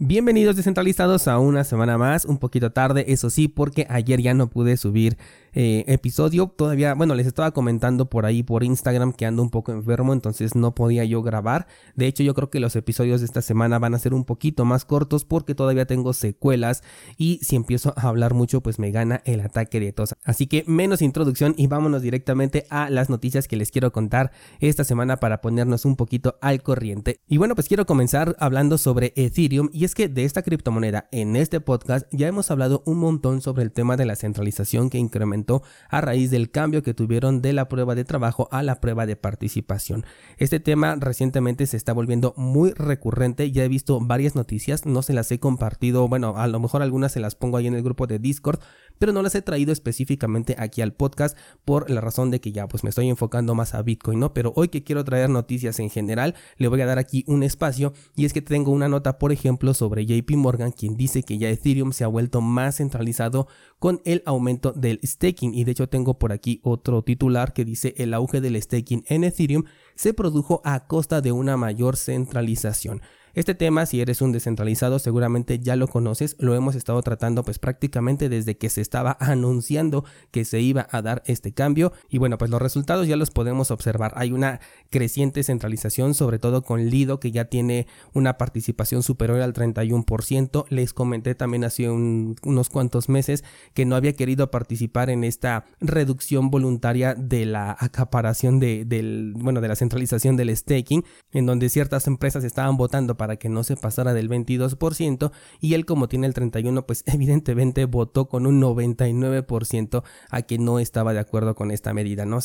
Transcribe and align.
Bienvenidos 0.00 0.54
descentralizados 0.54 1.26
a 1.26 1.40
una 1.40 1.64
semana 1.64 1.98
más, 1.98 2.24
un 2.24 2.38
poquito 2.38 2.70
tarde, 2.70 3.06
eso 3.08 3.30
sí, 3.30 3.48
porque 3.48 3.84
ayer 3.90 4.22
ya 4.22 4.32
no 4.32 4.48
pude 4.48 4.76
subir 4.76 5.18
eh, 5.54 5.82
episodio. 5.88 6.46
Todavía, 6.56 6.94
bueno, 6.94 7.16
les 7.16 7.26
estaba 7.26 7.50
comentando 7.50 8.08
por 8.08 8.24
ahí 8.24 8.44
por 8.44 8.62
Instagram 8.62 9.12
que 9.12 9.26
ando 9.26 9.42
un 9.42 9.50
poco 9.50 9.72
enfermo, 9.72 10.12
entonces 10.12 10.54
no 10.54 10.72
podía 10.72 11.04
yo 11.04 11.20
grabar. 11.22 11.66
De 11.96 12.06
hecho, 12.06 12.22
yo 12.22 12.32
creo 12.32 12.48
que 12.48 12.60
los 12.60 12.76
episodios 12.76 13.22
de 13.22 13.26
esta 13.26 13.42
semana 13.42 13.80
van 13.80 13.92
a 13.92 13.98
ser 13.98 14.14
un 14.14 14.24
poquito 14.24 14.64
más 14.64 14.84
cortos 14.84 15.24
porque 15.24 15.56
todavía 15.56 15.84
tengo 15.84 16.12
secuelas 16.12 16.84
y 17.16 17.40
si 17.42 17.56
empiezo 17.56 17.92
a 17.96 18.06
hablar 18.06 18.34
mucho, 18.34 18.60
pues 18.60 18.78
me 18.78 18.92
gana 18.92 19.20
el 19.24 19.40
ataque 19.40 19.80
de 19.80 19.92
tos. 19.92 20.14
Así 20.22 20.46
que 20.46 20.62
menos 20.68 21.02
introducción 21.02 21.56
y 21.58 21.66
vámonos 21.66 22.02
directamente 22.02 22.66
a 22.70 22.88
las 22.88 23.10
noticias 23.10 23.48
que 23.48 23.56
les 23.56 23.72
quiero 23.72 23.90
contar 23.90 24.30
esta 24.60 24.84
semana 24.84 25.16
para 25.16 25.40
ponernos 25.40 25.84
un 25.84 25.96
poquito 25.96 26.38
al 26.40 26.62
corriente. 26.62 27.20
Y 27.26 27.38
bueno, 27.38 27.56
pues 27.56 27.66
quiero 27.66 27.84
comenzar 27.84 28.36
hablando 28.38 28.78
sobre 28.78 29.12
Ethereum 29.16 29.70
y 29.72 29.87
es 29.88 29.94
que 29.94 30.08
de 30.08 30.24
esta 30.24 30.42
criptomoneda 30.42 31.08
en 31.12 31.34
este 31.34 31.60
podcast 31.60 32.06
ya 32.12 32.28
hemos 32.28 32.50
hablado 32.50 32.82
un 32.84 32.98
montón 32.98 33.40
sobre 33.40 33.62
el 33.62 33.72
tema 33.72 33.96
de 33.96 34.04
la 34.04 34.16
centralización 34.16 34.90
que 34.90 34.98
incrementó 34.98 35.62
a 35.88 36.02
raíz 36.02 36.30
del 36.30 36.50
cambio 36.50 36.82
que 36.82 36.92
tuvieron 36.92 37.40
de 37.40 37.54
la 37.54 37.70
prueba 37.70 37.94
de 37.94 38.04
trabajo 38.04 38.50
a 38.52 38.62
la 38.62 38.82
prueba 38.82 39.06
de 39.06 39.16
participación. 39.16 40.04
Este 40.36 40.60
tema 40.60 40.94
recientemente 40.96 41.66
se 41.66 41.78
está 41.78 41.94
volviendo 41.94 42.34
muy 42.36 42.72
recurrente, 42.72 43.50
ya 43.50 43.64
he 43.64 43.68
visto 43.68 43.98
varias 43.98 44.34
noticias, 44.34 44.84
no 44.84 45.00
se 45.00 45.14
las 45.14 45.32
he 45.32 45.40
compartido, 45.40 46.06
bueno, 46.06 46.36
a 46.36 46.48
lo 46.48 46.60
mejor 46.60 46.82
algunas 46.82 47.12
se 47.12 47.20
las 47.20 47.34
pongo 47.34 47.56
ahí 47.56 47.66
en 47.66 47.74
el 47.74 47.82
grupo 47.82 48.06
de 48.06 48.18
Discord, 48.18 48.60
pero 48.98 49.12
no 49.12 49.22
las 49.22 49.34
he 49.34 49.42
traído 49.42 49.72
específicamente 49.72 50.56
aquí 50.58 50.82
al 50.82 50.92
podcast 50.92 51.36
por 51.64 51.90
la 51.90 52.00
razón 52.00 52.30
de 52.30 52.40
que 52.40 52.52
ya 52.52 52.68
pues 52.68 52.84
me 52.84 52.90
estoy 52.90 53.08
enfocando 53.08 53.54
más 53.54 53.74
a 53.74 53.82
Bitcoin, 53.82 54.20
¿no? 54.20 54.34
Pero 54.34 54.52
hoy 54.56 54.68
que 54.68 54.84
quiero 54.84 55.04
traer 55.04 55.30
noticias 55.30 55.78
en 55.80 55.90
general, 55.90 56.34
le 56.56 56.68
voy 56.68 56.80
a 56.80 56.86
dar 56.86 56.98
aquí 56.98 57.24
un 57.26 57.42
espacio 57.42 57.92
y 58.16 58.24
es 58.24 58.32
que 58.32 58.42
tengo 58.42 58.72
una 58.72 58.88
nota, 58.88 59.18
por 59.18 59.32
ejemplo, 59.32 59.74
sobre 59.74 60.06
JP 60.06 60.30
Morgan, 60.36 60.72
quien 60.72 60.96
dice 60.96 61.22
que 61.22 61.38
ya 61.38 61.48
Ethereum 61.48 61.92
se 61.92 62.04
ha 62.04 62.08
vuelto 62.08 62.40
más 62.40 62.76
centralizado 62.76 63.48
con 63.78 64.00
el 64.04 64.22
aumento 64.26 64.72
del 64.72 65.00
staking 65.04 65.54
y 65.54 65.64
de 65.64 65.72
hecho 65.72 65.88
tengo 65.88 66.18
por 66.18 66.32
aquí 66.32 66.60
otro 66.62 67.02
titular 67.02 67.52
que 67.52 67.64
dice 67.64 67.94
el 67.98 68.14
auge 68.14 68.40
del 68.40 68.60
staking 68.60 69.04
en 69.08 69.24
Ethereum 69.24 69.64
se 69.94 70.14
produjo 70.14 70.60
a 70.64 70.86
costa 70.86 71.20
de 71.20 71.32
una 71.32 71.56
mayor 71.56 71.96
centralización. 71.96 73.02
Este 73.38 73.54
tema, 73.54 73.86
si 73.86 74.00
eres 74.00 74.20
un 74.20 74.32
descentralizado, 74.32 74.98
seguramente 74.98 75.60
ya 75.60 75.76
lo 75.76 75.86
conoces, 75.86 76.34
lo 76.40 76.56
hemos 76.56 76.74
estado 76.74 77.00
tratando 77.02 77.44
pues 77.44 77.60
prácticamente 77.60 78.28
desde 78.28 78.58
que 78.58 78.68
se 78.68 78.80
estaba 78.80 79.16
anunciando 79.20 80.04
que 80.32 80.44
se 80.44 80.60
iba 80.60 80.88
a 80.90 81.02
dar 81.02 81.22
este 81.24 81.54
cambio 81.54 81.92
y 82.08 82.18
bueno, 82.18 82.36
pues 82.36 82.50
los 82.50 82.60
resultados 82.60 83.06
ya 83.06 83.14
los 83.14 83.30
podemos 83.30 83.70
observar. 83.70 84.12
Hay 84.16 84.32
una 84.32 84.58
creciente 84.90 85.44
centralización, 85.44 86.14
sobre 86.14 86.40
todo 86.40 86.62
con 86.62 86.90
Lido 86.90 87.20
que 87.20 87.30
ya 87.30 87.44
tiene 87.44 87.86
una 88.12 88.38
participación 88.38 89.04
superior 89.04 89.40
al 89.40 89.54
31%. 89.54 90.64
Les 90.70 90.92
comenté 90.92 91.36
también 91.36 91.62
hace 91.62 91.88
unos 91.88 92.68
cuantos 92.70 93.08
meses 93.08 93.44
que 93.72 93.84
no 93.84 93.94
había 93.94 94.14
querido 94.14 94.50
participar 94.50 95.10
en 95.10 95.22
esta 95.22 95.64
reducción 95.78 96.50
voluntaria 96.50 97.14
de 97.14 97.46
la 97.46 97.76
acaparación 97.78 98.58
de, 98.58 98.84
del, 98.84 99.34
bueno, 99.36 99.60
de 99.60 99.68
la 99.68 99.76
centralización 99.76 100.36
del 100.36 100.56
staking, 100.56 101.04
en 101.30 101.46
donde 101.46 101.68
ciertas 101.68 102.08
empresas 102.08 102.42
estaban 102.42 102.76
votando 102.76 103.16
para 103.16 103.27
para 103.28 103.38
que 103.38 103.50
no 103.50 103.62
se 103.62 103.76
pasara 103.76 104.14
del 104.14 104.30
22% 104.30 105.32
y 105.60 105.74
él 105.74 105.84
como 105.84 106.08
tiene 106.08 106.26
el 106.26 106.32
31 106.32 106.86
pues 106.86 107.04
evidentemente 107.06 107.84
votó 107.84 108.26
con 108.26 108.46
un 108.46 108.58
99% 108.58 110.02
a 110.30 110.42
que 110.42 110.56
no 110.56 110.78
estaba 110.78 111.12
de 111.12 111.18
acuerdo 111.18 111.54
con 111.54 111.70
esta 111.70 111.92
medida, 111.92 112.24
¿no? 112.24 112.38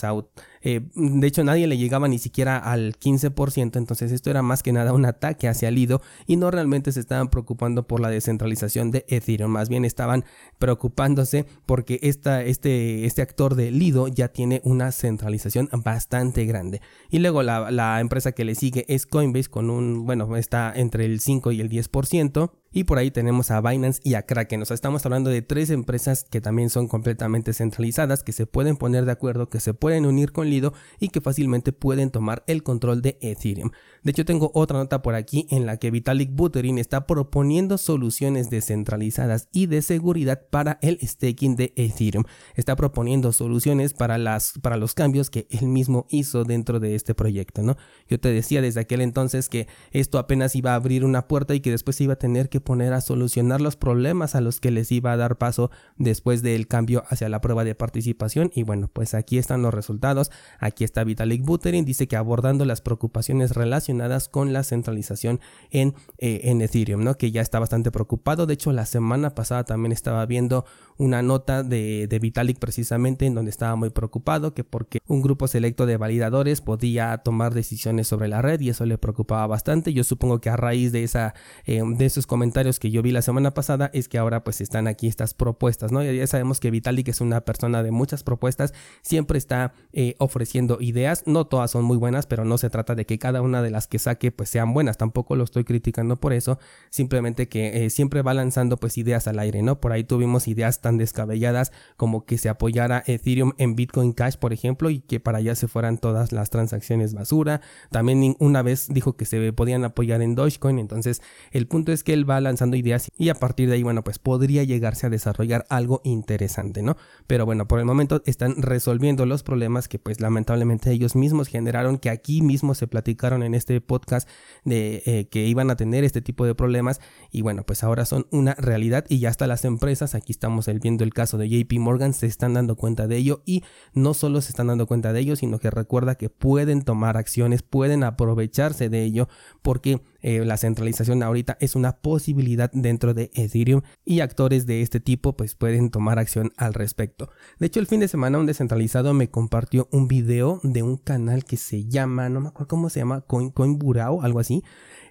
Eh, 0.62 0.82
de 0.94 1.28
hecho 1.28 1.46
nadie 1.46 1.68
le 1.68 1.78
llegaba 1.78 2.10
ni 2.10 2.20
siquiera 2.20 2.58
al 2.58 3.00
15%, 3.00 3.78
entonces 3.78 4.12
esto 4.12 4.30
era 4.30 4.42
más 4.42 4.62
que 4.62 4.74
nada 4.74 4.92
un 4.92 5.06
ataque 5.06 5.48
hacia 5.48 5.72
Lido 5.72 6.02
y 6.28 6.36
no 6.36 6.52
realmente 6.52 6.92
se 6.92 7.00
estaban 7.00 7.30
preocupando 7.30 7.88
por 7.88 8.02
la 8.02 8.10
descentralización 8.10 8.92
de 8.92 9.06
Ethereum, 9.08 9.52
más 9.52 9.70
bien 9.70 9.86
estaban 9.86 10.26
preocupándose 10.60 11.46
porque 11.66 12.00
esta, 12.02 12.44
este, 12.44 13.06
este 13.06 13.22
actor 13.22 13.56
de 13.56 13.72
Lido 13.72 14.10
ya 14.10 14.28
tiene 14.28 14.60
una 14.66 14.92
centralización 14.92 15.70
bastante 15.72 16.44
grande. 16.44 16.82
Y 17.10 17.20
luego 17.20 17.42
la, 17.42 17.72
la 17.72 18.02
empresa 18.02 18.34
que 18.34 18.44
le 18.44 18.56
sigue 18.56 18.86
es 18.90 19.06
Coinbase 19.06 19.50
con 19.50 19.70
un, 19.70 20.06
bueno, 20.06 20.34
está 20.36 20.73
entre 20.76 21.06
el 21.06 21.20
5 21.20 21.52
y 21.52 21.62
el 21.62 21.70
10%. 21.70 22.52
Y 22.74 22.86
por 22.86 22.98
ahí 22.98 23.12
tenemos 23.12 23.52
a 23.52 23.62
Binance 23.62 24.02
y 24.04 24.16
a 24.16 24.24
Kraken. 24.24 24.64
O 24.64 24.66
sea, 24.66 24.74
estamos 24.74 25.06
hablando 25.06 25.30
de 25.30 25.44
tres 25.44 25.70
empresas 25.70 26.26
que 26.30 26.42
también 26.42 26.72
son 26.72 26.88
completamente 26.88 27.54
centralizadas, 27.54 28.24
que 28.24 28.32
se 28.32 28.48
pueden 28.48 28.78
poner 28.78 29.06
de 29.06 29.12
acuerdo, 29.12 29.48
que 29.48 29.60
se 29.60 29.76
pueden 29.76 30.08
unir 30.08 30.32
con 30.32 30.50
Lido 30.50 30.74
y 31.00 31.10
que 31.10 31.22
fácilmente 31.22 31.72
pueden 31.72 32.10
tomar 32.10 32.44
el 32.48 32.64
control 32.64 33.04
de 33.04 33.20
Ethereum. 33.22 33.70
De 34.02 34.12
hecho, 34.12 34.26
tengo 34.26 34.52
otra 34.56 34.80
nota 34.80 35.04
por 35.04 35.14
aquí 35.14 35.48
en 35.52 35.68
la 35.68 35.78
que 35.78 35.92
Vitalik 35.92 36.34
Buterin 36.34 36.80
está 36.80 37.06
proponiendo 37.06 37.78
soluciones 37.78 38.50
descentralizadas 38.50 39.48
y 39.54 39.68
de 39.68 39.82
seguridad 39.82 40.42
para 40.50 40.80
el 40.82 41.00
staking 41.02 41.56
de 41.56 41.74
Ethereum. 41.76 42.24
Está 42.56 42.76
proponiendo 42.76 43.32
soluciones 43.32 43.94
para, 43.94 44.18
las, 44.18 44.54
para 44.62 44.78
los 44.78 44.96
cambios 44.96 45.30
que 45.30 45.48
él 45.52 45.68
mismo 45.68 46.08
hizo 46.10 46.44
dentro 46.44 46.80
de 46.80 46.96
este 46.96 47.14
proyecto, 47.14 47.62
¿no? 47.62 47.78
Yo 48.10 48.20
te 48.20 48.30
decía 48.30 48.62
desde 48.62 48.82
aquel 48.82 49.02
entonces 49.02 49.48
que 49.48 49.68
esto 49.92 50.18
apenas 50.18 50.56
iba 50.56 50.72
a 50.72 50.76
abrir 50.76 51.06
una 51.06 51.28
puerta 51.28 51.54
y 51.54 51.60
que 51.60 51.72
después 51.72 52.02
iba 52.02 52.14
a 52.14 52.18
tener 52.18 52.50
que 52.50 52.63
poner 52.64 52.94
a 52.94 53.02
solucionar 53.02 53.62
los 53.62 53.76
problemas 53.76 54.36
a 54.36 54.42
los 54.42 54.60
que 54.60 54.72
les 54.72 54.92
iba 54.92 55.12
a 55.12 55.18
dar 55.18 55.38
paso 55.38 55.72
después 55.98 56.42
del 56.42 56.68
cambio 56.68 57.04
hacia 57.10 57.30
la 57.30 57.42
prueba 57.42 57.64
de 57.64 57.76
participación. 57.76 58.52
Y 58.54 58.64
bueno, 58.64 58.90
pues 58.92 59.14
aquí 59.14 59.38
están 59.38 59.62
los 59.62 59.74
resultados. 59.74 60.32
Aquí 60.60 60.84
está 60.84 61.04
Vitalik 61.04 61.44
Buterin, 61.44 61.86
dice 61.86 62.08
que 62.08 62.16
abordando 62.16 62.66
las 62.66 62.82
preocupaciones 62.82 63.56
relacionadas 63.56 64.30
con 64.30 64.54
la 64.54 64.64
centralización 64.64 65.40
en, 65.72 65.96
eh, 66.18 66.42
en 66.46 66.62
Ethereum, 66.62 67.04
¿no? 67.04 67.18
Que 67.18 67.32
ya 67.32 67.42
está 67.42 67.60
bastante 67.60 67.92
preocupado. 67.92 68.46
De 68.46 68.54
hecho, 68.54 68.72
la 68.72 68.86
semana 68.86 69.36
pasada 69.36 69.64
también 69.64 69.92
estaba 69.92 70.26
viendo 70.26 70.66
una 70.98 71.22
nota 71.22 71.64
de, 71.64 72.08
de 72.08 72.20
Vitalik 72.20 72.60
precisamente 72.60 73.26
en 73.26 73.36
donde 73.36 73.50
estaba 73.52 73.76
muy 73.76 73.90
preocupado 73.90 74.54
que 74.54 74.64
porque 74.64 75.00
un 75.08 75.22
grupo 75.22 75.48
selecto 75.48 75.86
de 75.86 75.98
validadores 75.98 76.62
podía 76.62 77.18
tomar 77.20 77.54
decisiones 77.54 78.08
sobre 78.08 78.28
la 78.28 78.42
red 78.42 78.60
y 78.62 78.70
eso 78.70 78.86
le 78.86 78.98
preocupaba 78.98 79.48
bastante. 79.48 79.94
Yo 79.94 80.04
supongo 80.04 80.40
que 80.40 80.50
a 80.50 80.56
raíz 80.56 80.92
de 80.92 81.04
esa 81.04 81.34
eh, 81.66 81.82
de 81.84 82.06
esos 82.06 82.28
comentarios 82.28 82.53
que 82.54 82.92
yo 82.92 83.02
vi 83.02 83.12
la 83.12 83.22
semana 83.22 83.54
pasada 83.54 83.90
es 83.94 84.08
que 84.08 84.18
ahora 84.18 84.44
pues 84.44 84.62
están 84.62 84.88
aquí 84.88 85.08
estas 85.08 85.34
propuestas, 85.34 85.92
¿no? 85.92 86.04
Ya 86.04 86.28
sabemos 86.28 86.60
que 86.60 86.70
Vitalik 86.72 87.08
es 87.08 87.20
una 87.20 87.42
persona 87.42 87.82
de 87.82 87.92
muchas 87.92 88.24
propuestas, 88.24 88.74
siempre 89.02 89.38
está 89.38 89.74
eh, 89.92 90.16
ofreciendo 90.20 90.78
ideas, 90.80 91.24
no 91.26 91.46
todas 91.46 91.72
son 91.72 91.84
muy 91.84 91.98
buenas, 91.98 92.28
pero 92.28 92.46
no 92.46 92.58
se 92.58 92.70
trata 92.70 92.96
de 92.96 93.06
que 93.06 93.18
cada 93.18 93.42
una 93.42 93.62
de 93.62 93.72
las 93.72 93.88
que 93.88 93.98
saque 94.00 94.32
pues 94.32 94.50
sean 94.50 94.74
buenas, 94.74 94.98
tampoco 94.98 95.36
lo 95.36 95.44
estoy 95.44 95.64
criticando 95.64 96.20
por 96.20 96.32
eso, 96.32 96.60
simplemente 96.90 97.50
que 97.50 97.86
eh, 97.86 97.90
siempre 97.90 98.22
va 98.22 98.34
lanzando 98.34 98.78
pues 98.78 98.98
ideas 98.98 99.28
al 99.28 99.40
aire, 99.40 99.62
¿no? 99.64 99.82
Por 99.82 99.92
ahí 99.92 100.04
tuvimos 100.04 100.48
ideas 100.48 100.80
tan 100.80 100.98
descabelladas 100.98 101.72
como 101.98 102.26
que 102.26 102.38
se 102.38 102.50
apoyara 102.50 103.04
Ethereum 103.08 103.54
en 103.58 103.76
Bitcoin 103.76 104.14
Cash, 104.14 104.38
por 104.38 104.54
ejemplo, 104.54 104.90
y 104.90 105.00
que 105.00 105.20
para 105.20 105.40
allá 105.40 105.56
se 105.56 105.68
fueran 105.68 105.98
todas 105.98 106.32
las 106.32 106.50
transacciones 106.50 107.14
basura. 107.14 107.62
También 107.90 108.36
una 108.40 108.62
vez 108.62 108.88
dijo 108.90 109.18
que 109.18 109.26
se 109.26 109.52
podían 109.54 109.84
apoyar 109.84 110.22
en 110.22 110.36
Dogecoin, 110.36 110.80
entonces 110.80 111.22
el 111.52 111.68
punto 111.68 111.92
es 111.92 112.04
que 112.04 112.14
él 112.14 112.30
va 112.30 112.43
lanzando 112.44 112.78
ideas 112.78 113.10
y 113.18 113.30
a 113.30 113.36
partir 113.36 113.70
de 113.70 113.76
ahí, 113.76 113.84
bueno, 113.84 114.04
pues 114.04 114.20
podría 114.20 114.64
llegarse 114.64 115.08
a 115.08 115.10
desarrollar 115.10 115.66
algo 115.70 116.02
interesante, 116.04 116.84
¿no? 116.84 116.98
Pero 117.28 117.46
bueno, 117.46 117.68
por 117.68 117.80
el 117.80 117.86
momento 117.86 118.22
están 118.26 118.62
resolviendo 118.62 119.26
los 119.26 119.44
problemas 119.44 119.88
que 119.88 120.00
pues 120.00 120.20
lamentablemente 120.20 120.92
ellos 120.92 121.16
mismos 121.16 121.48
generaron, 121.48 121.98
que 121.98 122.10
aquí 122.10 122.42
mismo 122.42 122.76
se 122.76 122.88
platicaron 122.88 123.44
en 123.44 123.56
este 123.56 123.80
podcast 123.82 124.28
de 124.64 125.04
eh, 125.06 125.28
que 125.30 125.46
iban 125.46 125.70
a 125.70 125.76
tener 125.76 126.04
este 126.04 126.22
tipo 126.22 126.46
de 126.46 126.56
problemas 126.56 127.00
y 127.32 127.42
bueno, 127.42 127.64
pues 127.64 127.84
ahora 127.84 128.06
son 128.06 128.28
una 128.32 128.54
realidad 128.56 129.06
y 129.10 129.20
ya 129.20 129.30
hasta 129.30 129.48
las 129.48 129.66
empresas, 129.66 130.16
aquí 130.16 130.32
estamos 130.32 130.70
viendo 130.82 131.04
el 131.04 131.14
caso 131.14 131.38
de 131.38 131.50
JP 131.50 131.80
Morgan, 131.80 132.14
se 132.14 132.28
están 132.28 132.54
dando 132.54 132.76
cuenta 132.76 133.08
de 133.08 133.18
ello 133.18 133.42
y 133.46 133.64
no 133.94 134.14
solo 134.14 134.42
se 134.42 134.50
están 134.50 134.68
dando 134.68 134.88
cuenta 134.88 135.14
de 135.14 135.20
ello, 135.20 135.36
sino 135.36 135.60
que 135.60 135.70
recuerda 135.70 136.16
que 136.16 136.30
pueden 136.30 136.82
tomar 136.84 137.18
acciones, 137.18 137.64
pueden 137.64 138.04
aprovecharse 138.04 138.90
de 138.90 139.04
ello 139.04 139.28
porque 139.62 140.02
eh, 140.24 140.44
la 140.46 140.56
centralización 140.56 141.22
ahorita 141.22 141.58
es 141.60 141.76
una 141.76 141.98
posibilidad 141.98 142.72
dentro 142.72 143.14
de 143.14 143.30
Ethereum 143.36 143.82
y 144.06 144.22
actores 144.22 144.66
de 144.66 144.82
este 144.82 145.02
tipo 145.02 145.36
pues 145.36 145.54
pueden 145.56 145.92
tomar 145.92 146.18
acción 146.18 146.54
al 146.56 146.74
respecto. 146.74 147.30
De 147.60 147.68
hecho 147.68 147.82
el 147.82 147.88
fin 147.88 148.00
de 148.00 148.08
semana 148.08 148.40
un 148.40 148.46
descentralizado 148.46 149.14
me 149.14 149.30
compartió 149.30 149.90
un 149.92 150.08
video 150.08 150.62
de 150.64 150.82
un 150.82 150.96
canal 150.96 151.44
que 151.44 151.58
se 151.58 151.86
llama, 151.86 152.30
no 152.30 152.40
me 152.40 152.48
acuerdo 152.48 152.70
cómo 152.70 152.90
se 152.90 153.02
llama, 153.02 153.20
Coin, 153.22 153.52
Coin 153.52 153.78
Burao, 153.78 154.22
algo 154.22 154.40
así. 154.40 154.64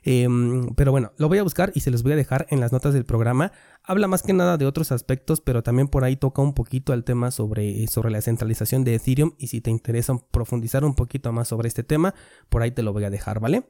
Em, 0.02 0.74
pero 0.74 0.92
bueno, 0.92 1.12
lo 1.18 1.28
voy 1.28 1.38
a 1.38 1.42
buscar 1.42 1.72
y 1.74 1.80
se 1.80 1.90
los 1.90 2.02
voy 2.02 2.12
a 2.12 2.16
dejar 2.16 2.46
en 2.48 2.60
las 2.60 2.72
notas 2.72 2.94
del 2.94 3.04
programa. 3.04 3.52
Habla 3.84 4.08
más 4.08 4.22
que 4.22 4.32
nada 4.32 4.56
de 4.56 4.64
otros 4.64 4.92
aspectos, 4.92 5.42
pero 5.42 5.62
también 5.62 5.88
por 5.88 6.04
ahí 6.04 6.16
toca 6.16 6.40
un 6.40 6.54
poquito 6.54 6.94
el 6.94 7.04
tema 7.04 7.30
sobre, 7.30 7.86
sobre 7.86 8.10
la 8.10 8.22
centralización 8.22 8.82
de 8.82 8.94
Ethereum 8.94 9.32
y 9.38 9.48
si 9.48 9.60
te 9.60 9.70
interesa 9.70 10.16
profundizar 10.30 10.84
un 10.86 10.94
poquito 10.94 11.32
más 11.32 11.48
sobre 11.48 11.68
este 11.68 11.84
tema, 11.84 12.14
por 12.48 12.62
ahí 12.62 12.70
te 12.70 12.82
lo 12.82 12.94
voy 12.94 13.04
a 13.04 13.10
dejar, 13.10 13.38
¿vale? 13.38 13.64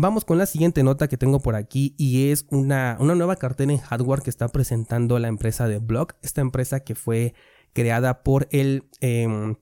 Vamos 0.00 0.24
con 0.24 0.38
la 0.38 0.46
siguiente 0.46 0.84
nota 0.84 1.08
que 1.08 1.16
tengo 1.16 1.40
por 1.40 1.56
aquí 1.56 1.96
y 1.98 2.30
es 2.30 2.46
una, 2.50 2.96
una 3.00 3.16
nueva 3.16 3.34
cartera 3.34 3.72
en 3.72 3.78
hardware 3.78 4.22
que 4.22 4.30
está 4.30 4.46
presentando 4.46 5.18
la 5.18 5.26
empresa 5.26 5.66
de 5.66 5.78
Block, 5.78 6.14
esta 6.22 6.40
empresa 6.40 6.84
que 6.84 6.94
fue 6.94 7.34
creada 7.72 8.22
por 8.22 8.46
el, 8.52 8.84
em, 9.00 9.56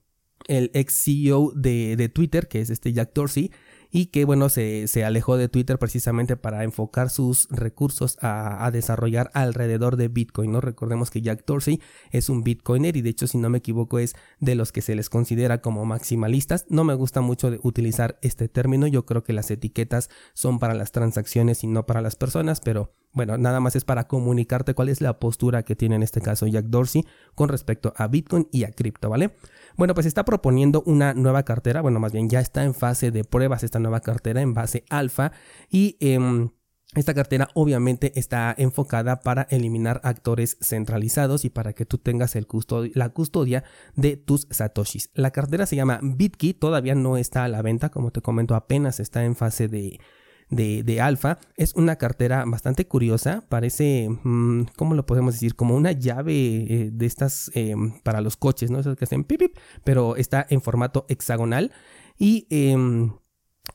el 0.46 0.70
ex 0.74 0.92
CEO 0.92 1.52
de, 1.56 1.96
de, 1.96 2.10
Twitter, 2.10 2.48
que 2.48 2.60
es 2.60 2.68
este 2.68 2.92
Jack 2.92 3.14
Dorsey, 3.14 3.50
y 3.90 4.06
que 4.06 4.24
bueno, 4.24 4.48
se, 4.48 4.86
alejó 5.04 5.36
de 5.36 5.48
Twitter 5.48 5.78
precisamente 5.78 6.36
para 6.36 6.64
enfocar 6.64 7.10
sus 7.10 7.48
recursos 7.50 8.18
a, 8.20 8.70
desarrollar 8.72 9.30
alrededor 9.34 9.96
de 9.96 10.08
Bitcoin, 10.08 10.52
¿no? 10.52 10.60
Recordemos 10.60 11.10
que 11.10 11.22
Jack 11.22 11.44
Dorsey 11.46 11.80
es 12.10 12.28
un 12.28 12.42
Bitcoiner 12.42 12.96
y 12.96 13.02
de 13.02 13.10
hecho 13.10 13.26
si 13.26 13.38
no 13.38 13.48
me 13.48 13.58
equivoco 13.58 13.98
es 13.98 14.14
de 14.40 14.54
los 14.54 14.72
que 14.72 14.82
se 14.82 14.94
les 14.94 15.08
considera 15.08 15.60
como 15.60 15.84
maximalistas. 15.84 16.66
No 16.68 16.84
me 16.84 16.94
gusta 16.94 17.20
mucho 17.20 17.50
utilizar 17.62 18.18
este 18.22 18.48
término, 18.48 18.86
yo 18.86 19.06
creo 19.06 19.22
que 19.22 19.32
las 19.32 19.50
etiquetas 19.50 20.10
son 20.34 20.58
para 20.58 20.74
las 20.74 20.92
transacciones 20.92 21.64
y 21.64 21.66
no 21.66 21.86
para 21.86 22.02
las 22.02 22.16
personas, 22.16 22.60
pero 22.60 22.92
bueno, 23.16 23.38
nada 23.38 23.60
más 23.60 23.74
es 23.76 23.84
para 23.84 24.08
comunicarte 24.08 24.74
cuál 24.74 24.90
es 24.90 25.00
la 25.00 25.18
postura 25.18 25.62
que 25.62 25.74
tiene 25.74 25.94
en 25.94 26.02
este 26.02 26.20
caso 26.20 26.46
Jack 26.46 26.66
Dorsey 26.66 27.06
con 27.34 27.48
respecto 27.48 27.94
a 27.96 28.08
Bitcoin 28.08 28.46
y 28.52 28.64
a 28.64 28.72
cripto, 28.72 29.08
¿vale? 29.08 29.32
Bueno, 29.76 29.94
pues 29.94 30.06
está 30.06 30.24
proponiendo 30.24 30.82
una 30.86 31.12
nueva 31.12 31.42
cartera, 31.42 31.82
bueno, 31.82 32.00
más 32.00 32.12
bien 32.12 32.30
ya 32.30 32.40
está 32.40 32.64
en 32.64 32.74
fase 32.74 33.10
de 33.10 33.24
pruebas 33.24 33.62
esta 33.62 33.78
nueva 33.78 34.00
cartera 34.00 34.40
en 34.40 34.54
base 34.54 34.84
alfa 34.90 35.32
y... 35.70 35.96
Em, 36.00 36.50
esta 36.94 37.14
cartera 37.14 37.48
obviamente 37.54 38.18
está 38.18 38.54
enfocada 38.56 39.20
para 39.20 39.42
eliminar 39.50 40.00
actores 40.04 40.56
centralizados 40.62 41.44
y 41.44 41.50
para 41.50 41.72
que 41.72 41.84
tú 41.84 41.98
tengas 41.98 42.36
el 42.36 42.46
la 42.94 43.08
custodia 43.10 43.64
de 43.96 44.16
tus 44.16 44.46
satoshis. 44.50 45.10
La 45.12 45.30
cartera 45.30 45.66
se 45.66 45.76
llama 45.76 45.98
BitKey, 46.02 46.54
todavía 46.54 46.94
no 46.94 47.16
está 47.18 47.44
a 47.44 47.48
la 47.48 47.60
venta, 47.60 47.90
como 47.90 48.12
te 48.12 48.22
comento, 48.22 48.54
apenas 48.54 49.00
está 49.00 49.24
en 49.24 49.34
fase 49.34 49.68
de, 49.68 49.98
de, 50.50 51.00
alfa. 51.00 51.38
Es 51.56 51.74
una 51.74 51.96
cartera 51.96 52.44
bastante 52.46 52.86
curiosa, 52.86 53.44
parece, 53.48 54.08
mm, 54.08 54.64
¿cómo 54.76 54.94
lo 54.94 55.06
podemos 55.06 55.34
decir? 55.34 55.54
Como 55.56 55.74
una 55.74 55.92
llave 55.92 56.34
eh, 56.34 56.90
de 56.92 57.06
estas 57.06 57.50
em, 57.54 58.00
para 58.02 58.20
los 58.20 58.36
coches, 58.36 58.70
¿no? 58.70 58.78
Esas 58.78 58.96
que 58.96 59.04
hacen 59.04 59.24
pip, 59.24 59.56
pero 59.84 60.16
está 60.16 60.46
en 60.48 60.60
formato 60.62 61.06
hexagonal 61.08 61.72
y... 62.18 62.46
Em, 62.50 63.12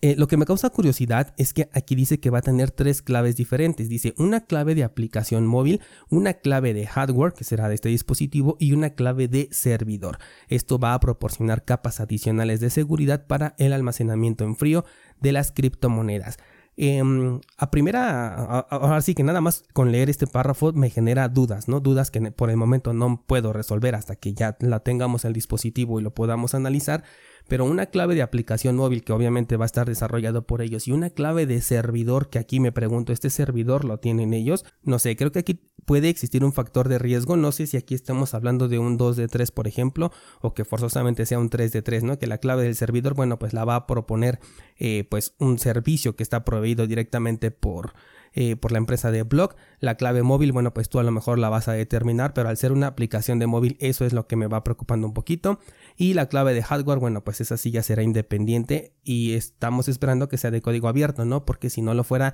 eh, 0.04 0.16
lo 0.18 0.28
que 0.28 0.38
me 0.38 0.46
causa 0.46 0.70
curiosidad 0.70 1.34
es 1.38 1.54
que 1.54 1.70
aquí 1.74 1.96
dice 1.96 2.20
que 2.20 2.30
va 2.30 2.40
a 2.40 2.42
tener 2.42 2.72
tres 2.72 3.02
claves 3.02 3.36
diferentes. 3.36 3.90
Dice 3.90 4.14
una 4.18 4.46
clave 4.46 4.74
de 4.74 4.84
aplicación 4.84 5.46
móvil, 5.46 5.82
una 6.10 6.36
clave 6.36 6.74
de 6.74 6.88
hardware, 6.88 7.34
que 7.34 7.44
será 7.44 7.68
de 7.68 7.76
este 7.76 7.90
dispositivo, 7.90 8.56
y 8.60 8.72
una 8.72 8.92
clave 8.92 9.28
de 9.28 9.50
servidor. 9.52 10.18
Esto 10.48 10.80
va 10.80 10.94
a 10.94 11.00
proporcionar 11.00 11.66
capas 11.66 12.00
adicionales 12.00 12.62
de 12.62 12.70
seguridad 12.70 13.28
para 13.28 13.54
el 13.58 13.74
almacenamiento 13.74 14.46
en 14.46 14.56
frío 14.56 14.86
de 15.20 15.34
las 15.34 15.52
criptomonedas. 15.52 16.38
Em, 16.84 17.40
a 17.58 17.70
primera, 17.70 18.34
ahora 18.34 19.02
sí 19.02 19.14
que 19.14 19.22
nada 19.22 19.40
más 19.40 19.66
con 19.72 19.92
leer 19.92 20.10
este 20.10 20.26
párrafo 20.26 20.74
me 20.74 20.90
genera 20.90 21.30
dudas, 21.30 21.68
¿no? 21.68 21.80
Dudas 21.80 22.10
que 22.10 22.32
por 22.32 22.50
el 22.50 22.58
momento 22.58 22.92
no 22.92 23.22
puedo 23.28 23.54
resolver 23.54 23.94
hasta 23.94 24.16
que 24.16 24.34
ya 24.34 24.58
la 24.62 24.80
tengamos 24.80 25.24
en 25.24 25.28
el 25.30 25.34
dispositivo 25.36 26.00
y 26.00 26.04
lo 26.04 26.16
podamos 26.16 26.56
analizar 26.56 27.04
pero 27.52 27.66
una 27.66 27.88
clave 27.88 28.16
de 28.16 28.22
aplicación 28.22 28.78
móvil 28.78 29.04
que 29.04 29.12
obviamente 29.12 29.58
va 29.58 29.66
a 29.66 29.74
estar 29.74 29.86
desarrollado 29.86 30.48
por 30.48 30.62
ellos 30.62 30.88
y 30.88 30.94
una 30.94 31.10
clave 31.10 31.46
de 31.46 31.60
servidor 31.60 32.30
que 32.30 32.40
aquí 32.40 32.62
me 32.62 32.72
pregunto, 32.72 33.12
¿este 33.12 33.30
servidor 33.30 33.84
lo 33.84 33.98
tienen 33.98 34.34
ellos? 34.34 34.64
No 34.84 35.00
sé, 35.00 35.18
creo 35.18 35.34
que 35.34 35.40
aquí 35.40 35.60
puede 35.84 36.08
existir 36.08 36.46
un 36.46 36.54
factor 36.54 36.88
de 36.88 36.98
riesgo, 36.98 37.36
no 37.36 37.52
sé 37.52 37.68
si 37.68 37.76
aquí 37.76 37.94
estamos 37.94 38.34
hablando 38.36 38.70
de 38.70 38.80
un 38.80 38.96
2 38.96 39.18
de 39.18 39.28
3 39.28 39.52
por 39.52 39.68
ejemplo 39.68 40.14
o 40.40 40.54
que 40.54 40.64
forzosamente 40.64 41.26
sea 41.26 41.40
un 41.40 41.50
3 41.50 41.74
de 41.74 41.82
3, 41.82 42.04
¿no? 42.06 42.18
Que 42.18 42.26
la 42.26 42.38
clave 42.38 42.64
del 42.64 42.76
servidor, 42.78 43.16
bueno, 43.16 43.38
pues 43.38 43.52
la 43.52 43.66
va 43.66 43.76
a 43.76 43.86
proponer 43.86 44.40
eh, 44.78 45.06
pues 45.12 45.36
un 45.38 45.60
servicio 45.60 46.16
que 46.16 46.24
está 46.24 46.46
proveído 46.46 46.88
directamente 46.88 47.52
por 47.52 47.92
eh, 48.34 48.56
por 48.56 48.72
la 48.72 48.78
empresa 48.78 49.12
de 49.12 49.24
blog. 49.24 49.56
La 49.80 49.96
clave 49.96 50.24
móvil, 50.24 50.52
bueno, 50.52 50.74
pues 50.74 50.90
tú 50.90 51.00
a 51.00 51.04
lo 51.04 51.12
mejor 51.12 51.40
la 51.40 51.50
vas 51.50 51.68
a 51.68 51.74
determinar, 51.74 52.34
pero 52.34 52.50
al 52.50 52.58
ser 52.58 52.72
una 52.72 52.88
aplicación 52.88 53.40
de 53.40 53.48
móvil, 53.48 53.78
eso 53.80 54.06
es 54.06 54.14
lo 54.14 54.28
que 54.28 54.36
me 54.36 54.48
va 54.48 54.64
preocupando 54.64 55.08
un 55.08 55.14
poquito. 55.14 55.60
Y 55.98 56.14
la 56.14 56.28
clave 56.28 56.54
de 56.54 56.64
hardware, 56.64 57.00
bueno, 57.00 57.24
pues 57.24 57.42
esa 57.42 57.58
sí 57.58 57.72
ya 57.72 57.84
será 57.84 58.04
independiente 58.04 58.94
y 59.04 59.34
estamos 59.34 59.88
esperando 59.88 60.30
que 60.30 60.38
sea 60.38 60.52
de 60.52 60.62
código 60.62 60.88
abierto, 60.88 61.26
¿no? 61.26 61.46
Porque 61.46 61.70
si 61.70 61.82
no 61.82 61.94
lo 61.94 62.04
fuera, 62.04 62.34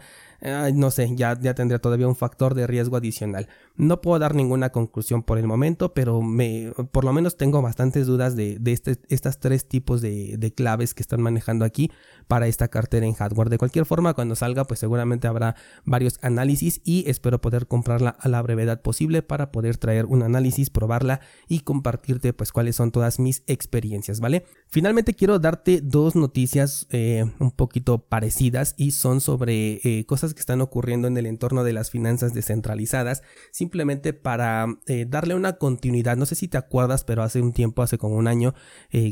no 0.73 0.91
sé, 0.91 1.09
ya, 1.15 1.39
ya 1.39 1.55
tendría 1.55 1.79
todavía 1.79 2.07
un 2.07 2.15
factor 2.15 2.53
de 2.53 2.67
riesgo 2.67 2.97
adicional. 2.97 3.47
No 3.75 4.01
puedo 4.01 4.19
dar 4.19 4.35
ninguna 4.35 4.71
conclusión 4.71 5.23
por 5.23 5.38
el 5.38 5.47
momento, 5.47 5.94
pero 5.94 6.21
me, 6.21 6.73
por 6.91 7.03
lo 7.03 7.13
menos 7.13 7.38
tengo 7.38 7.61
bastantes 7.61 8.05
dudas 8.07 8.35
de, 8.35 8.57
de 8.59 8.73
este, 8.73 8.97
estas 9.09 9.39
tres 9.39 9.67
tipos 9.67 10.01
de, 10.01 10.38
de 10.38 10.53
claves 10.53 10.94
que 10.94 11.01
están 11.01 11.21
manejando 11.21 11.65
aquí 11.65 11.91
para 12.27 12.47
esta 12.47 12.67
cartera 12.67 13.05
en 13.05 13.13
hardware. 13.13 13.49
De 13.49 13.57
cualquier 13.57 13.85
forma, 13.85 14.13
cuando 14.13 14.35
salga, 14.35 14.65
pues 14.65 14.79
seguramente 14.79 15.27
habrá 15.27 15.55
varios 15.88 16.19
análisis 16.22 16.81
y 16.84 17.10
espero 17.10 17.42
poder 17.42 17.66
comprarla 17.66 18.10
a 18.10 18.28
la 18.28 18.42
brevedad 18.42 18.81
posible 18.81 19.24
para 19.24 19.51
poder 19.51 19.78
traer 19.78 20.06
un 20.06 20.22
análisis, 20.22 20.69
probarla 20.69 21.22
y 21.48 21.62
compartirte 21.62 22.34
pues 22.34 22.51
cuáles 22.51 22.75
son 22.75 22.92
todas 22.92 23.19
mis 23.19 23.44
experiencias, 23.48 24.19
¿vale? 24.19 24.45
Finalmente 24.68 25.13
quiero 25.13 25.39
darte 25.39 25.80
dos 25.81 26.16
noticias 26.16 26.88
eh, 26.92 27.24
un 27.39 27.51
poquito 27.51 28.00
parecidas 28.00 28.75
y 28.78 28.92
son 28.92 29.22
sobre 29.22 29.80
eh, 29.84 30.06
cosas 30.06 30.34
que 30.34 30.42
están 30.42 30.60
ocurriendo 30.60 31.07
en 31.07 31.18
el 31.18 31.25
entorno 31.25 31.63
de 31.63 31.72
las 31.72 31.90
finanzas 31.90 32.33
descentralizadas, 32.33 33.24
simplemente 33.51 34.12
para 34.12 34.68
eh, 34.88 35.06
darle 35.07 35.36
una 35.36 35.54
continuidad. 35.54 36.18
No 36.18 36.25
sé 36.25 36.36
si 36.36 36.50
te 36.50 36.57
acuerdas, 36.57 37.06
pero 37.06 37.24
hace 37.24 37.42
un 37.42 37.54
tiempo, 37.54 37.81
hace 37.81 37.98
como 37.98 38.18
un 38.18 38.28
año, 38.28 38.54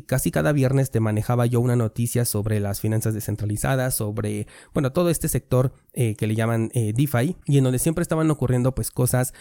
casi 0.07 0.29
cada 0.31 0.51
viernes 0.51 0.91
te 0.91 0.99
manejaba 0.99 1.45
yo 1.45 1.61
una 1.61 1.75
noticia 1.75 2.25
sobre 2.25 2.59
las 2.59 2.81
finanzas 2.81 3.13
descentralizadas, 3.13 3.95
sobre, 3.95 4.47
bueno, 4.73 4.91
todo 4.91 5.09
este 5.09 5.29
sector 5.29 5.73
que 5.93 6.27
le 6.27 6.35
llaman 6.35 6.64
DeFi 6.73 7.35
y 7.45 7.57
en 7.57 7.63
donde 7.63 7.79
siempre 7.79 8.01
estaban 8.01 8.29
ocurriendo 8.31 8.75
pues 8.75 8.91
cosas 8.91 9.33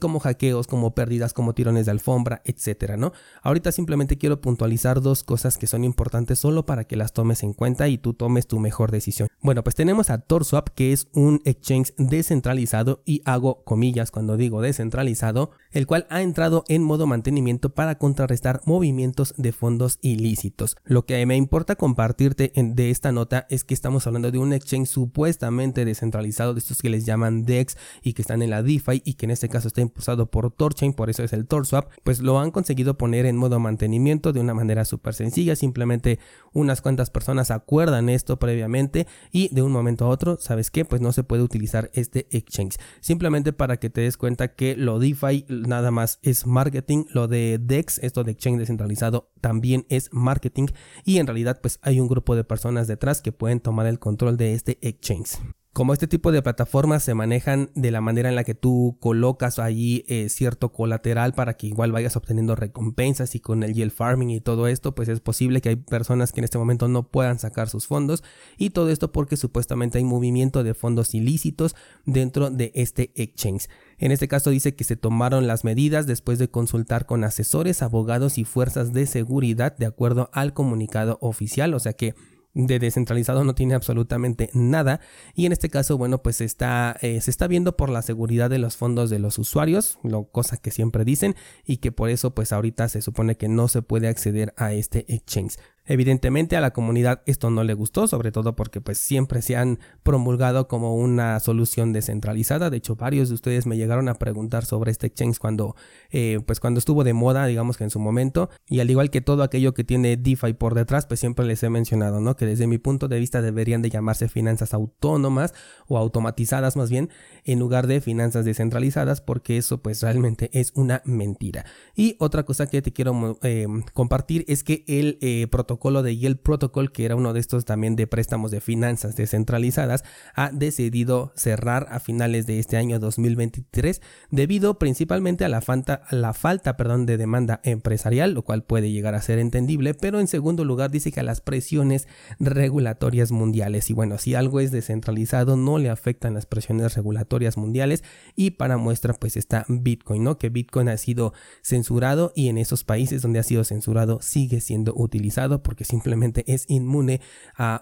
como 0.00 0.20
hackeos, 0.20 0.66
como 0.66 0.94
pérdidas, 0.94 1.32
como 1.32 1.54
tirones 1.54 1.86
de 1.86 1.92
alfombra, 1.92 2.42
etcétera, 2.44 2.96
¿no? 2.96 3.12
Ahorita 3.42 3.72
simplemente 3.72 4.18
quiero 4.18 4.40
puntualizar 4.40 5.00
dos 5.00 5.22
cosas 5.24 5.58
que 5.58 5.66
son 5.66 5.84
importantes 5.84 6.38
solo 6.38 6.66
para 6.66 6.84
que 6.84 6.96
las 6.96 7.12
tomes 7.12 7.42
en 7.42 7.52
cuenta 7.52 7.88
y 7.88 7.98
tú 7.98 8.14
tomes 8.14 8.46
tu 8.46 8.58
mejor 8.58 8.90
decisión. 8.90 9.28
Bueno, 9.42 9.62
pues 9.64 9.74
tenemos 9.74 10.10
a 10.10 10.18
TorSwap, 10.18 10.68
que 10.70 10.92
es 10.92 11.08
un 11.14 11.40
exchange 11.44 11.94
descentralizado 11.96 13.02
y 13.04 13.22
hago 13.24 13.64
comillas 13.64 14.10
cuando 14.10 14.36
digo 14.36 14.60
descentralizado, 14.60 15.50
el 15.70 15.86
cual 15.86 16.06
ha 16.10 16.22
entrado 16.22 16.64
en 16.68 16.82
modo 16.82 17.06
mantenimiento 17.06 17.74
para 17.74 17.96
contrarrestar 17.96 18.60
movimientos 18.64 19.34
de 19.36 19.52
fondos 19.52 19.98
ilícitos. 20.02 20.76
Lo 20.84 21.06
que 21.06 21.24
me 21.24 21.36
importa 21.36 21.76
compartirte 21.76 22.52
de 22.54 22.90
esta 22.90 23.12
nota 23.12 23.46
es 23.48 23.64
que 23.64 23.74
estamos 23.74 24.06
hablando 24.06 24.30
de 24.30 24.38
un 24.38 24.52
exchange 24.52 24.88
supuestamente 24.88 25.84
descentralizado, 25.84 26.54
estos 26.60 26.82
que 26.82 26.90
les 26.90 27.04
llaman 27.04 27.44
DEX 27.44 27.76
y 28.02 28.12
que 28.12 28.22
están 28.22 28.42
en 28.42 28.50
la 28.50 28.62
DeFi 28.62 29.02
y 29.04 29.14
que 29.14 29.26
en 29.26 29.30
este 29.30 29.48
caso 29.48 29.68
está 29.68 29.80
impulsado 29.80 30.30
por 30.30 30.50
Torchain, 30.50 30.92
por 30.92 31.10
eso 31.10 31.22
es 31.22 31.32
el 31.32 31.46
TorSwap, 31.46 31.90
pues 32.04 32.20
lo 32.20 32.38
han 32.38 32.50
conseguido 32.50 32.96
poner 32.96 33.26
en 33.26 33.36
modo 33.36 33.58
mantenimiento 33.58 34.32
de 34.32 34.40
una 34.40 34.54
manera 34.54 34.84
súper 34.84 35.14
sencilla 35.14 35.56
simplemente 35.56 36.18
unas 36.52 36.80
cuantas 36.80 37.10
personas 37.10 37.50
acuerdan 37.50 38.08
esto 38.08 38.38
previamente 38.38 39.06
y 39.30 39.54
de 39.54 39.62
un 39.62 39.72
momento 39.72 40.04
a 40.04 40.08
otro, 40.08 40.38
¿sabes 40.40 40.70
qué? 40.70 40.84
Pues 40.84 41.00
no 41.00 41.12
se 41.12 41.24
puede 41.24 41.42
utilizar 41.42 41.90
este 41.94 42.26
exchange. 42.30 42.76
Simplemente 43.00 43.52
para 43.52 43.78
que 43.78 43.90
te 43.90 44.02
des 44.02 44.16
cuenta 44.16 44.54
que 44.54 44.76
lo 44.76 44.98
DeFi 44.98 45.46
nada 45.48 45.90
más 45.90 46.18
es 46.22 46.46
marketing, 46.46 47.04
lo 47.12 47.28
de 47.28 47.58
DEX, 47.60 47.98
esto 47.98 48.24
de 48.24 48.32
exchange 48.32 48.58
descentralizado, 48.58 49.30
también 49.40 49.86
es 49.88 50.08
marketing 50.12 50.66
y 51.04 51.18
en 51.18 51.26
realidad 51.26 51.60
pues 51.60 51.78
hay 51.82 52.00
un 52.00 52.08
grupo 52.08 52.36
de 52.36 52.44
personas 52.44 52.88
detrás 52.88 53.22
que 53.22 53.32
pueden 53.32 53.60
tomar 53.60 53.86
el 53.86 53.98
control 53.98 54.36
de 54.36 54.54
este 54.54 54.78
exchange. 54.82 55.38
Como 55.72 55.92
este 55.92 56.08
tipo 56.08 56.32
de 56.32 56.42
plataformas 56.42 57.04
se 57.04 57.14
manejan 57.14 57.70
de 57.76 57.92
la 57.92 58.00
manera 58.00 58.28
en 58.28 58.34
la 58.34 58.42
que 58.42 58.56
tú 58.56 58.96
colocas 58.98 59.60
allí 59.60 60.04
eh, 60.08 60.28
cierto 60.28 60.72
colateral 60.72 61.32
para 61.32 61.54
que 61.54 61.68
igual 61.68 61.92
vayas 61.92 62.16
obteniendo 62.16 62.56
recompensas 62.56 63.36
y 63.36 63.40
con 63.40 63.62
el 63.62 63.72
yield 63.72 63.92
farming 63.92 64.30
y 64.30 64.40
todo 64.40 64.66
esto, 64.66 64.96
pues 64.96 65.08
es 65.08 65.20
posible 65.20 65.60
que 65.60 65.68
hay 65.68 65.76
personas 65.76 66.32
que 66.32 66.40
en 66.40 66.44
este 66.44 66.58
momento 66.58 66.88
no 66.88 67.04
puedan 67.04 67.38
sacar 67.38 67.68
sus 67.68 67.86
fondos 67.86 68.24
y 68.58 68.70
todo 68.70 68.90
esto 68.90 69.12
porque 69.12 69.36
supuestamente 69.36 69.98
hay 69.98 70.04
movimiento 70.04 70.64
de 70.64 70.74
fondos 70.74 71.14
ilícitos 71.14 71.76
dentro 72.04 72.50
de 72.50 72.72
este 72.74 73.12
exchange. 73.14 73.68
En 73.98 74.10
este 74.10 74.26
caso 74.26 74.50
dice 74.50 74.74
que 74.74 74.82
se 74.82 74.96
tomaron 74.96 75.46
las 75.46 75.62
medidas 75.62 76.08
después 76.08 76.40
de 76.40 76.50
consultar 76.50 77.06
con 77.06 77.22
asesores, 77.22 77.82
abogados 77.82 78.38
y 78.38 78.44
fuerzas 78.44 78.92
de 78.92 79.06
seguridad 79.06 79.76
de 79.76 79.86
acuerdo 79.86 80.30
al 80.32 80.52
comunicado 80.52 81.16
oficial, 81.20 81.74
o 81.74 81.78
sea 81.78 81.92
que 81.92 82.16
de 82.54 82.78
descentralizado 82.78 83.44
no 83.44 83.54
tiene 83.54 83.74
absolutamente 83.74 84.50
nada. 84.52 85.00
Y 85.34 85.46
en 85.46 85.52
este 85.52 85.70
caso 85.70 85.98
bueno 85.98 86.22
pues 86.22 86.40
está 86.40 86.96
eh, 87.00 87.20
se 87.20 87.30
está 87.30 87.46
viendo 87.46 87.76
por 87.76 87.90
la 87.90 88.02
seguridad 88.02 88.50
de 88.50 88.58
los 88.58 88.76
fondos 88.76 89.10
de 89.10 89.18
los 89.18 89.38
usuarios 89.38 89.98
lo 90.02 90.24
cosa 90.24 90.56
que 90.56 90.70
siempre 90.70 91.04
dicen 91.04 91.36
y 91.64 91.78
que 91.78 91.92
por 91.92 92.10
eso 92.10 92.34
pues 92.34 92.52
ahorita 92.52 92.88
se 92.88 93.02
supone 93.02 93.36
que 93.36 93.48
no 93.48 93.68
se 93.68 93.82
puede 93.82 94.08
acceder 94.08 94.54
a 94.56 94.72
este 94.72 95.04
exchange 95.12 95.56
Evidentemente 95.90 96.56
a 96.56 96.60
la 96.60 96.70
comunidad 96.70 97.20
esto 97.26 97.50
no 97.50 97.64
le 97.64 97.74
gustó, 97.74 98.06
sobre 98.06 98.30
todo 98.30 98.54
porque 98.54 98.80
pues 98.80 98.98
siempre 98.98 99.42
se 99.42 99.56
han 99.56 99.80
promulgado 100.04 100.68
como 100.68 100.94
una 100.94 101.40
solución 101.40 101.92
descentralizada. 101.92 102.70
De 102.70 102.76
hecho, 102.76 102.94
varios 102.94 103.28
de 103.28 103.34
ustedes 103.34 103.66
me 103.66 103.76
llegaron 103.76 104.08
a 104.08 104.14
preguntar 104.14 104.64
sobre 104.64 104.92
este 104.92 105.08
exchange 105.08 105.40
cuando, 105.40 105.74
eh, 106.12 106.38
pues 106.46 106.60
cuando 106.60 106.78
estuvo 106.78 107.02
de 107.02 107.12
moda, 107.12 107.44
digamos 107.46 107.76
que 107.76 107.82
en 107.82 107.90
su 107.90 107.98
momento. 107.98 108.50
Y 108.68 108.78
al 108.78 108.88
igual 108.88 109.10
que 109.10 109.20
todo 109.20 109.42
aquello 109.42 109.74
que 109.74 109.82
tiene 109.82 110.16
DeFi 110.16 110.52
por 110.52 110.76
detrás, 110.76 111.06
pues 111.06 111.18
siempre 111.18 111.44
les 111.44 111.60
he 111.64 111.70
mencionado, 111.70 112.20
¿no? 112.20 112.36
Que 112.36 112.46
desde 112.46 112.68
mi 112.68 112.78
punto 112.78 113.08
de 113.08 113.18
vista 113.18 113.42
deberían 113.42 113.82
de 113.82 113.90
llamarse 113.90 114.28
finanzas 114.28 114.74
autónomas 114.74 115.54
o 115.88 115.98
automatizadas 115.98 116.76
más 116.76 116.88
bien, 116.88 117.10
en 117.42 117.58
lugar 117.58 117.88
de 117.88 118.00
finanzas 118.00 118.44
descentralizadas, 118.44 119.20
porque 119.20 119.56
eso 119.56 119.82
pues 119.82 120.02
realmente 120.02 120.50
es 120.52 120.70
una 120.76 121.02
mentira. 121.04 121.64
Y 121.96 122.14
otra 122.20 122.44
cosa 122.44 122.68
que 122.68 122.80
te 122.80 122.92
quiero 122.92 123.40
eh, 123.42 123.66
compartir 123.92 124.44
es 124.46 124.62
que 124.62 124.84
el 124.86 125.18
eh, 125.20 125.48
protocolo 125.50 125.79
protocolo 125.80 126.02
de 126.02 126.14
Yield 126.14 126.40
Protocol, 126.40 126.92
que 126.92 127.06
era 127.06 127.16
uno 127.16 127.32
de 127.32 127.40
estos 127.40 127.64
también 127.64 127.96
de 127.96 128.06
préstamos 128.06 128.50
de 128.50 128.60
finanzas 128.60 129.16
descentralizadas, 129.16 130.04
ha 130.34 130.50
decidido 130.52 131.32
cerrar 131.36 131.86
a 131.90 132.00
finales 132.00 132.46
de 132.46 132.58
este 132.58 132.76
año 132.76 132.98
2023 132.98 134.02
debido 134.30 134.78
principalmente 134.78 135.46
a 135.46 135.48
la 135.48 135.62
falta, 135.62 136.02
la 136.10 136.34
falta 136.34 136.76
perdón, 136.76 137.06
de 137.06 137.16
demanda 137.16 137.62
empresarial, 137.64 138.34
lo 138.34 138.42
cual 138.42 138.62
puede 138.62 138.92
llegar 138.92 139.14
a 139.14 139.22
ser 139.22 139.38
entendible, 139.38 139.94
pero 139.94 140.20
en 140.20 140.28
segundo 140.28 140.66
lugar 140.66 140.90
dice 140.90 141.12
que 141.12 141.20
a 141.20 141.22
las 141.22 141.40
presiones 141.40 142.06
regulatorias 142.38 143.32
mundiales. 143.32 143.88
Y 143.88 143.94
bueno, 143.94 144.18
si 144.18 144.34
algo 144.34 144.60
es 144.60 144.72
descentralizado, 144.72 145.56
no 145.56 145.78
le 145.78 145.88
afectan 145.88 146.34
las 146.34 146.44
presiones 146.44 146.94
regulatorias 146.94 147.56
mundiales 147.56 148.04
y 148.36 148.50
para 148.50 148.76
muestra 148.76 149.14
pues 149.14 149.38
está 149.38 149.64
Bitcoin, 149.66 150.24
¿no? 150.24 150.36
Que 150.36 150.50
Bitcoin 150.50 150.90
ha 150.90 150.98
sido 150.98 151.32
censurado 151.62 152.32
y 152.36 152.48
en 152.48 152.58
esos 152.58 152.84
países 152.84 153.22
donde 153.22 153.38
ha 153.38 153.44
sido 153.44 153.64
censurado 153.64 154.20
sigue 154.20 154.60
siendo 154.60 154.92
utilizado 154.94 155.59
porque 155.62 155.84
simplemente 155.84 156.44
es 156.46 156.64
inmune 156.68 157.20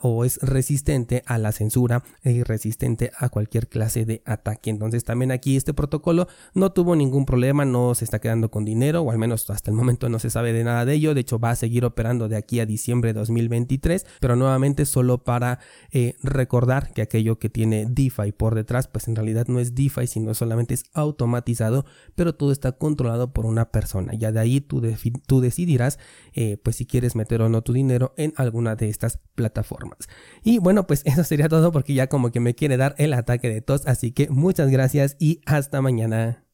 o 0.02 0.24
es 0.24 0.38
resistente 0.42 1.22
a 1.26 1.38
la 1.38 1.52
censura 1.52 2.02
y 2.24 2.42
resistente 2.42 3.10
a 3.18 3.28
cualquier 3.28 3.68
clase 3.68 4.04
de 4.04 4.22
ataque. 4.24 4.70
Entonces 4.70 5.04
también 5.04 5.30
aquí 5.30 5.56
este 5.56 5.74
protocolo 5.74 6.28
no 6.54 6.72
tuvo 6.72 6.96
ningún 6.96 7.26
problema, 7.26 7.64
no 7.64 7.94
se 7.94 8.04
está 8.04 8.20
quedando 8.20 8.50
con 8.50 8.64
dinero 8.64 9.02
o 9.02 9.10
al 9.10 9.18
menos 9.18 9.48
hasta 9.50 9.70
el 9.70 9.76
momento 9.76 10.08
no 10.08 10.18
se 10.18 10.30
sabe 10.30 10.52
de 10.52 10.64
nada 10.64 10.84
de 10.84 10.94
ello. 10.94 11.14
De 11.14 11.20
hecho 11.20 11.38
va 11.38 11.50
a 11.50 11.56
seguir 11.56 11.84
operando 11.84 12.28
de 12.28 12.36
aquí 12.36 12.60
a 12.60 12.66
diciembre 12.66 13.12
de 13.12 13.18
2023, 13.18 14.06
pero 14.20 14.36
nuevamente 14.36 14.84
solo 14.84 15.18
para 15.24 15.60
eh, 15.90 16.14
recordar 16.22 16.92
que 16.92 17.02
aquello 17.02 17.38
que 17.38 17.48
tiene 17.48 17.86
DeFi 17.88 18.32
por 18.32 18.54
detrás 18.54 18.88
pues 18.88 19.08
en 19.08 19.16
realidad 19.16 19.46
no 19.48 19.60
es 19.60 19.74
DeFi 19.74 20.06
sino 20.06 20.34
solamente 20.34 20.74
es 20.74 20.84
automatizado, 20.92 21.84
pero 22.14 22.34
todo 22.34 22.52
está 22.52 22.72
controlado 22.72 23.32
por 23.32 23.46
una 23.46 23.70
persona. 23.70 24.14
Ya 24.14 24.32
de 24.32 24.40
ahí 24.40 24.60
tú, 24.60 24.82
tú 25.26 25.40
decidirás 25.40 25.98
eh, 26.34 26.56
pues 26.62 26.76
si 26.76 26.86
quieres 26.86 27.16
meter 27.16 27.42
o 27.42 27.48
no 27.48 27.62
tu 27.68 27.74
dinero 27.74 28.14
en 28.16 28.32
alguna 28.36 28.76
de 28.76 28.88
estas 28.88 29.18
plataformas. 29.34 30.08
Y 30.42 30.56
bueno, 30.56 30.86
pues 30.86 31.02
eso 31.04 31.22
sería 31.22 31.50
todo 31.50 31.70
porque 31.70 31.92
ya 31.92 32.06
como 32.06 32.32
que 32.32 32.40
me 32.40 32.54
quiere 32.54 32.78
dar 32.78 32.94
el 32.96 33.12
ataque 33.12 33.50
de 33.50 33.60
tos, 33.60 33.86
así 33.86 34.10
que 34.10 34.30
muchas 34.30 34.70
gracias 34.70 35.16
y 35.18 35.42
hasta 35.44 35.82
mañana. 35.82 36.44